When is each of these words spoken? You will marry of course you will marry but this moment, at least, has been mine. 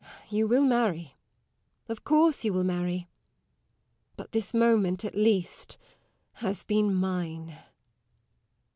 You 0.29 0.47
will 0.47 0.65
marry 0.65 1.15
of 1.87 2.03
course 2.03 2.43
you 2.43 2.53
will 2.53 2.63
marry 2.63 3.07
but 4.15 4.31
this 4.31 4.51
moment, 4.51 5.05
at 5.05 5.13
least, 5.13 5.77
has 6.37 6.63
been 6.63 6.91
mine. 6.91 7.55